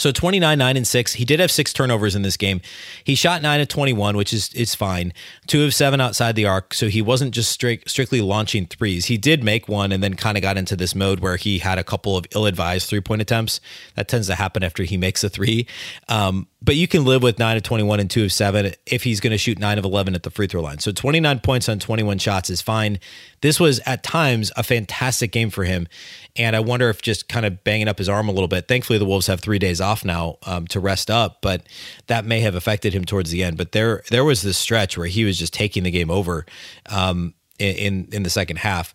[0.00, 1.12] So 29, 9, and 6.
[1.12, 2.62] He did have six turnovers in this game.
[3.04, 5.12] He shot 9 of 21, which is is fine.
[5.46, 6.72] Two of seven outside the arc.
[6.72, 9.04] So he wasn't just strict, strictly launching threes.
[9.06, 11.78] He did make one and then kind of got into this mode where he had
[11.78, 13.60] a couple of ill advised three point attempts.
[13.94, 15.66] That tends to happen after he makes a three.
[16.08, 19.20] Um, but you can live with 9 of 21 and 2 of 7 if he's
[19.20, 20.78] going to shoot 9 of 11 at the free throw line.
[20.78, 23.00] So 29 points on 21 shots is fine.
[23.40, 25.88] This was at times a fantastic game for him.
[26.36, 28.68] And I wonder if just kind of banging up his arm a little bit.
[28.68, 31.62] Thankfully, the Wolves have three days off now um, to rest up, but
[32.06, 33.56] that may have affected him towards the end.
[33.56, 36.46] But there, there was this stretch where he was just taking the game over
[36.88, 38.94] um, in in the second half.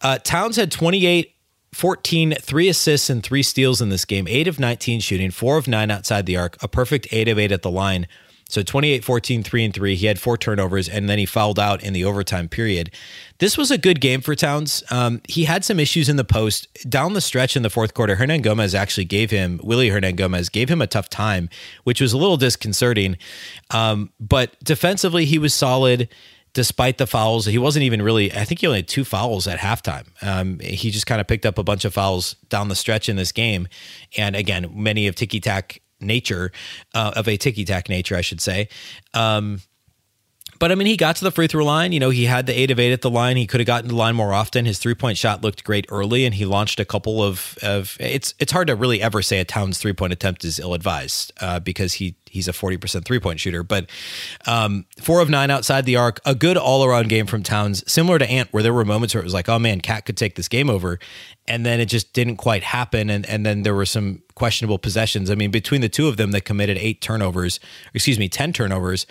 [0.00, 1.34] Uh, Towns had 28
[1.72, 5.68] 14, three assists and three steals in this game, eight of 19 shooting, four of
[5.68, 8.08] nine outside the arc, a perfect eight of eight at the line.
[8.48, 9.94] So 28, 14, three and three.
[9.94, 12.90] He had four turnovers and then he fouled out in the overtime period.
[13.40, 14.84] This was a good game for Towns.
[14.90, 18.16] Um, he had some issues in the post down the stretch in the fourth quarter.
[18.16, 21.48] Hernangomez actually gave him, Willy Hernangomez gave him a tough time,
[21.84, 23.16] which was a little disconcerting.
[23.70, 26.10] Um, but defensively, he was solid
[26.52, 27.46] despite the fouls.
[27.46, 30.08] He wasn't even really, I think he only had two fouls at halftime.
[30.22, 33.16] Um, he just kind of picked up a bunch of fouls down the stretch in
[33.16, 33.68] this game.
[34.18, 36.52] And again, many of ticky tack nature,
[36.94, 38.68] uh, of a ticky tack nature, I should say.
[39.14, 39.60] Um,
[40.60, 41.90] but I mean, he got to the free throw line.
[41.90, 43.38] You know, he had the eight of eight at the line.
[43.38, 44.66] He could have gotten to the line more often.
[44.66, 47.96] His three point shot looked great early, and he launched a couple of of.
[47.98, 51.32] It's it's hard to really ever say a Towns three point attempt is ill advised
[51.40, 53.62] uh, because he he's a forty percent three point shooter.
[53.62, 53.88] But
[54.46, 58.18] um, four of nine outside the arc, a good all around game from Towns, similar
[58.18, 60.34] to Ant, where there were moments where it was like, oh man, Cat could take
[60.34, 60.98] this game over,
[61.48, 65.30] and then it just didn't quite happen, and and then there were some questionable possessions.
[65.30, 67.60] I mean, between the two of them, they committed eight turnovers,
[67.94, 69.06] excuse me, ten turnovers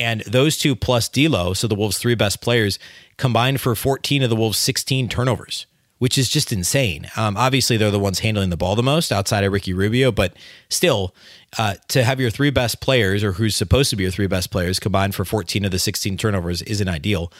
[0.00, 2.78] and those two plus D'Lo, so the Wolves' three best players,
[3.18, 5.66] combined for 14 of the Wolves' 16 turnovers,
[5.98, 7.06] which is just insane.
[7.16, 10.34] Um, obviously, they're the ones handling the ball the most outside of Ricky Rubio, but
[10.70, 11.14] still,
[11.58, 14.50] uh, to have your three best players, or who's supposed to be your three best
[14.50, 17.30] players, combined for 14 of the 16 turnovers isn't ideal.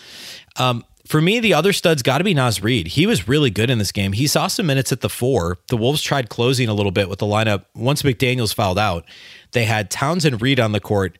[0.56, 2.88] Um, for me, the other stud's got to be Naz Reid.
[2.88, 4.12] He was really good in this game.
[4.12, 5.58] He saw some minutes at the four.
[5.68, 7.64] The Wolves tried closing a little bit with the lineup.
[7.74, 9.06] Once McDaniels fouled out,
[9.52, 11.18] they had Towns and Reid on the court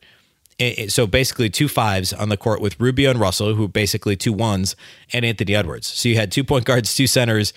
[0.89, 4.75] so basically two fives on the court with Rubio and Russell, who basically two ones,
[5.13, 5.87] and Anthony Edwards.
[5.87, 7.53] So you had two point guards, two centers,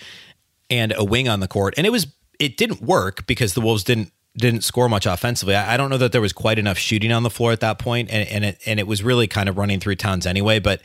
[0.69, 2.07] and a wing on the court, and it was
[2.39, 5.55] it didn't work because the Wolves didn't didn't score much offensively.
[5.55, 7.79] I, I, don't know that there was quite enough shooting on the floor at that
[7.79, 10.59] point, and, and it and it was really kind of running through Towns anyway.
[10.59, 10.81] But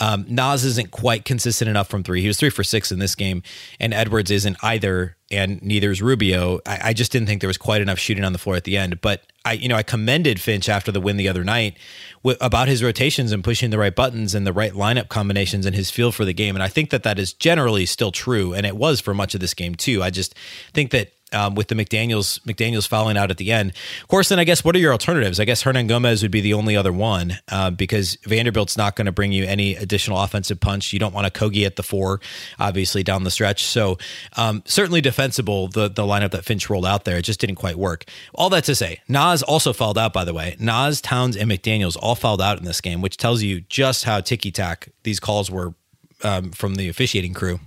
[0.00, 2.22] um, Naz isn't quite consistent enough from three.
[2.22, 3.42] He was three for six in this game,
[3.78, 6.60] and Edwards isn't either, and neither is Rubio.
[6.66, 8.76] I, I just didn't think there was quite enough shooting on the floor at the
[8.76, 9.00] end.
[9.00, 11.76] But I, you know, I commended Finch after the win the other night
[12.22, 15.74] w- about his rotations and pushing the right buttons and the right lineup combinations and
[15.74, 16.54] his feel for the game.
[16.54, 19.40] And I think that that is generally still true, and it was for much of
[19.40, 20.02] this game too.
[20.02, 20.34] I just
[20.72, 23.72] think that um, with the McDaniels McDaniels fouling out at the end.
[24.02, 25.40] Of course, then I guess what are your alternatives?
[25.40, 29.12] I guess Hernangomez would be the only other one uh, because Vanderbilt's not going to
[29.12, 30.92] bring you any additional offensive punch.
[30.92, 32.20] You don't want Okogie at the four,
[32.58, 33.64] obviously down the stretch.
[33.64, 33.98] So
[34.36, 37.18] um, certainly defensible the the lineup that Finch rolled out there.
[37.18, 38.04] It just didn't quite work.
[38.34, 40.12] All that to say, Naz also fouled out.
[40.12, 43.42] By the way, Naz, Towns and McDaniels all fouled out in this game, which tells
[43.42, 45.74] you just how ticky tack these calls were
[46.22, 47.60] um, from the officiating crew.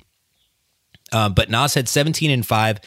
[1.12, 2.80] Um, but Naz had 17 and five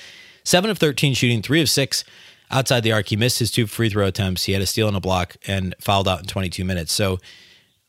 [0.44, 2.04] Seven of 13 shooting, three of six
[2.50, 3.08] outside the arc.
[3.08, 4.44] He missed his two free throw attempts.
[4.44, 6.92] He had a steal and a block and fouled out in 22 minutes.
[6.92, 7.18] So,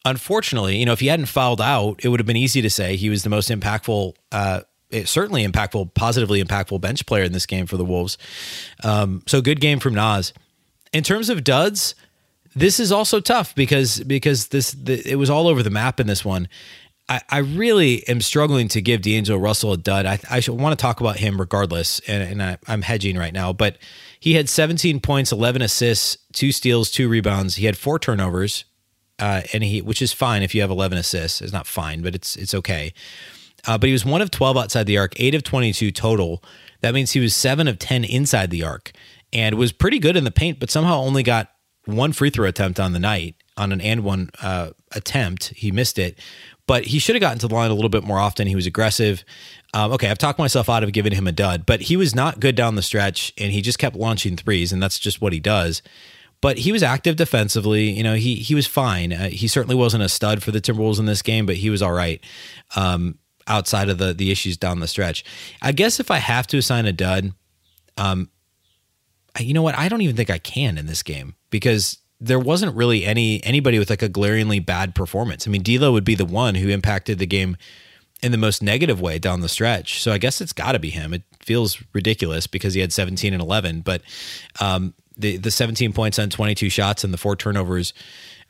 [0.06, 2.96] unfortunately, you know, if he hadn't fouled out, it would have been easy to say
[2.96, 4.62] he was the most impactful, uh,
[5.06, 8.18] certainly impactful, positively impactful bench player in this game for the Wolves.
[8.84, 10.34] Um, so, good game from Naz.
[10.92, 11.96] In terms of duds,
[12.56, 16.08] this is also tough because because this the, it was all over the map in
[16.08, 16.48] this one.
[17.10, 20.06] I, I really am struggling to give D'Angelo Russell a dud.
[20.06, 23.52] I, I want to talk about him regardless, and, and I, I'm hedging right now.
[23.52, 23.78] But
[24.20, 27.56] he had 17 points, 11 assists, two steals, two rebounds.
[27.56, 28.64] He had four turnovers,
[29.20, 31.42] uh, and he which is fine if you have 11 assists.
[31.42, 32.94] It's not fine, but it's it's okay.
[33.66, 36.44] Uh, but he was one of 12 outside the arc, eight of 22 total.
[36.82, 38.92] That means he was seven of 10 inside the arc,
[39.32, 41.50] and was pretty good in the paint, but somehow only got
[41.86, 45.50] one free throw attempt on the night on an and one uh, attempt.
[45.56, 46.18] He missed it,
[46.68, 48.48] but he should have gotten to the line a little bit more often.
[48.48, 49.24] He was aggressive.
[49.74, 52.40] Um, okay, I've talked myself out of giving him a dud, but he was not
[52.40, 55.40] good down the stretch, and he just kept launching threes, and that's just what he
[55.40, 55.82] does.
[56.42, 57.90] But he was active defensively.
[57.90, 59.14] You know, he he was fine.
[59.14, 61.82] Uh, he certainly wasn't a stud for the Timberwolves in this game, but he was
[61.82, 62.24] all right.
[62.76, 65.24] Um, outside of the the issues down the stretch,
[65.62, 67.34] I guess if I have to assign a dud,
[67.98, 68.30] um,
[69.40, 69.78] you know what?
[69.78, 73.78] I don't even think I can in this game because there wasn't really any anybody
[73.78, 75.48] with like a glaringly bad performance.
[75.48, 77.58] I mean, D'Lo would be the one who impacted the game
[78.22, 80.02] in the most negative way down the stretch.
[80.02, 81.14] So I guess it's got to be him.
[81.14, 84.02] It feels ridiculous because he had 17 and 11, but
[84.62, 87.94] um, the the 17 points on 22 shots and the four turnovers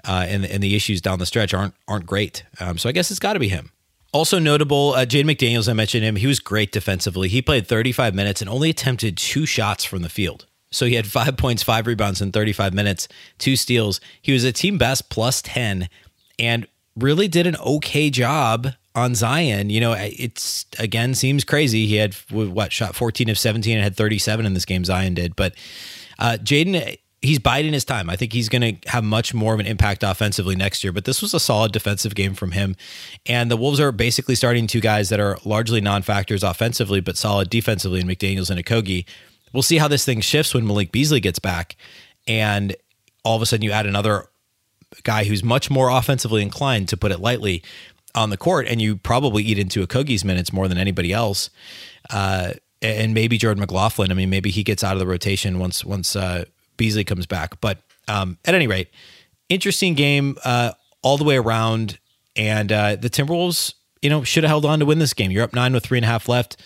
[0.05, 2.43] uh, and and the issues down the stretch aren't aren't great.
[2.59, 3.71] Um, so I guess it's got to be him.
[4.11, 5.67] Also notable, uh, Jaden McDaniels.
[5.67, 6.15] I mentioned him.
[6.17, 7.27] He was great defensively.
[7.29, 10.45] He played 35 minutes and only attempted two shots from the field.
[10.73, 13.07] So he had five points, five rebounds in 35 minutes,
[13.37, 14.01] two steals.
[14.21, 15.87] He was a team best plus 10
[16.39, 19.69] and really did an okay job on Zion.
[19.69, 21.87] You know, it's again seems crazy.
[21.87, 24.85] He had what shot 14 of 17 and had 37 in this game.
[24.85, 25.55] Zion did, but
[26.19, 26.97] uh, Jaden.
[27.25, 28.09] He's biding his time.
[28.09, 31.05] I think he's going to have much more of an impact offensively next year, but
[31.05, 32.75] this was a solid defensive game from him.
[33.25, 37.15] And the Wolves are basically starting two guys that are largely non factors offensively, but
[37.15, 39.05] solid defensively in McDaniels and Okogie
[39.53, 41.75] we'll see how this thing shifts when Malik Beasley gets back.
[42.27, 42.75] And
[43.23, 44.27] all of a sudden you add another
[45.03, 47.63] guy who's much more offensively inclined, to put it lightly,
[48.15, 51.49] on the court, and you probably eat into Okogie's minutes more than anybody else.
[52.09, 54.11] Uh, and maybe Jordan McLaughlin.
[54.11, 56.45] I mean, maybe he gets out of the rotation once once uh,
[56.77, 57.59] Beasley comes back.
[57.61, 58.89] But um, at any rate,
[59.49, 61.97] interesting game uh, all the way around.
[62.35, 65.31] And uh, the Timberwolves, you know, should have held on to win this game.
[65.31, 66.57] You're up nine with three and a half left.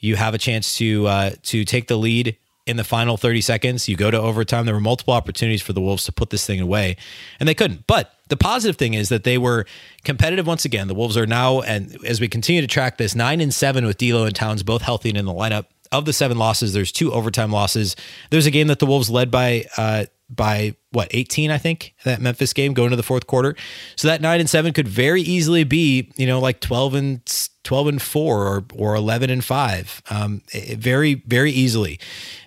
[0.00, 3.88] You have a chance to uh, to take the lead in the final 30 seconds.
[3.88, 4.66] You go to overtime.
[4.66, 6.96] There were multiple opportunities for the Wolves to put this thing away,
[7.40, 7.86] and they couldn't.
[7.86, 9.66] But the positive thing is that they were
[10.04, 10.86] competitive once again.
[10.86, 13.96] The Wolves are now, and as we continue to track this, nine and seven with
[13.96, 15.66] D'Lo and Towns both healthy and in the lineup.
[15.90, 17.96] Of the seven losses, there's two overtime losses.
[18.28, 22.20] There's a game that the Wolves led by uh, by what 18 i think that
[22.20, 23.56] memphis game going to the fourth quarter
[23.96, 27.86] so that 9 and 7 could very easily be you know like 12 and 12
[27.88, 30.40] and 4 or, or 11 and 5 um,
[30.74, 32.00] very very easily.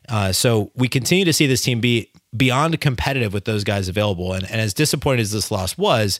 [0.09, 4.33] Uh, so we continue to see this team be beyond competitive with those guys available.
[4.33, 6.19] And, and as disappointed as this loss was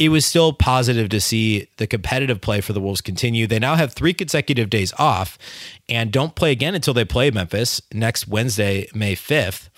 [0.00, 3.46] it was still positive to see the competitive play for the wolves continue.
[3.46, 5.38] They now have three consecutive days off
[5.88, 9.68] and don't play again until they play memphis next wednesday may 5th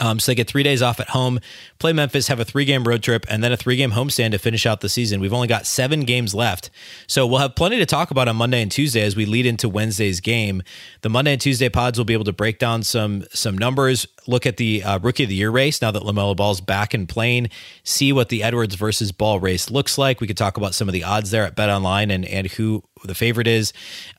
[0.00, 1.40] um, so they get three days off at home,
[1.78, 4.38] play Memphis, have a three game road trip, and then a three game homestand to
[4.38, 5.20] finish out the season.
[5.20, 6.70] We've only got seven games left.
[7.06, 9.68] So we'll have plenty to talk about on Monday and Tuesday as we lead into
[9.68, 10.62] Wednesday's game.
[11.02, 14.46] The Monday and Tuesday pods will be able to break down some some numbers, look
[14.46, 17.48] at the uh, rookie of the year race now that LaMelo Ball's back and playing,
[17.82, 20.20] see what the Edwards versus Ball race looks like.
[20.20, 22.82] We could talk about some of the odds there at Bet Online and, and who
[23.06, 23.72] the favorite is,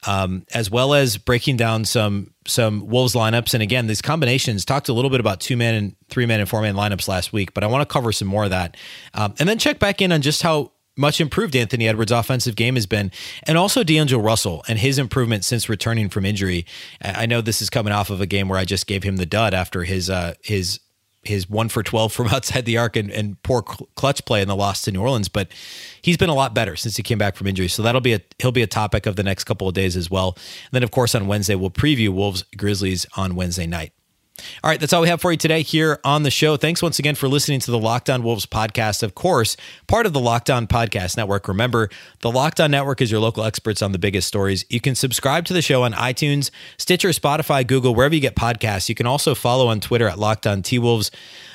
[0.05, 3.53] um, as well as breaking down some some Wolves lineups.
[3.53, 6.49] And again, these combinations talked a little bit about two man and three man and
[6.49, 8.77] four man lineups last week, but I want to cover some more of that.
[9.13, 12.75] Um, and then check back in on just how much improved Anthony Edwards' offensive game
[12.75, 13.11] has been,
[13.43, 16.65] and also D'Angelo Russell and his improvement since returning from injury.
[17.01, 19.25] I know this is coming off of a game where I just gave him the
[19.25, 20.79] dud after his uh, his
[21.27, 24.55] his one for 12 from outside the arc and, and poor clutch play in the
[24.55, 25.49] loss to New Orleans, but
[26.01, 27.67] he's been a lot better since he came back from injury.
[27.67, 30.09] So that'll be a, he'll be a topic of the next couple of days as
[30.09, 30.33] well.
[30.35, 33.93] And then of course on Wednesday, we'll preview Wolves Grizzlies on Wednesday night.
[34.63, 36.57] All right, that's all we have for you today here on the show.
[36.57, 39.01] Thanks once again for listening to the Locked On Wolves podcast.
[39.01, 41.47] Of course, part of the Locked On Podcast Network.
[41.47, 41.89] Remember,
[42.21, 44.63] the Locked On Network is your local experts on the biggest stories.
[44.69, 48.89] You can subscribe to the show on iTunes, Stitcher, Spotify, Google, wherever you get podcasts.
[48.89, 51.09] You can also follow on Twitter at Locked On T Wolves.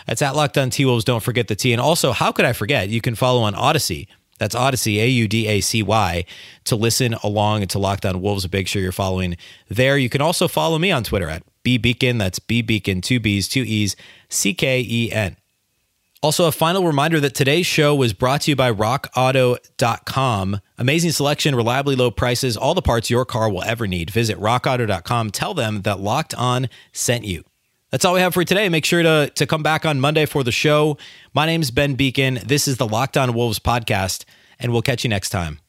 [0.07, 1.05] That's at Locked On T Wolves.
[1.05, 1.73] Don't forget the T.
[1.73, 2.89] And also, how could I forget?
[2.89, 4.09] You can follow on Audacy.
[4.39, 6.25] That's Audacy, A U D A C Y,
[6.65, 8.51] to listen along to Locked On Wolves.
[8.53, 9.37] Make sure you're following
[9.69, 9.97] there.
[9.97, 12.19] You can also follow me on Twitter at B Beecken.
[12.19, 13.97] That's B Beecken, two B's, two E's,
[14.29, 15.37] C K E N.
[16.23, 20.61] Also, a final reminder that today's show was brought to you by rockauto.com.
[20.79, 24.09] Amazing selection, reliably low prices, all the parts your car will ever need.
[24.09, 25.31] Visit rockauto.com.
[25.33, 27.43] Tell them that Locked On sent you.
[27.91, 28.69] That's all we have for today.
[28.69, 30.97] Make sure to, to come back on Monday for the show.
[31.35, 32.41] My name's Ben Beecken.
[32.43, 34.25] This is the Locked On Wolves podcast,
[34.61, 35.62] and we'll catch you next time.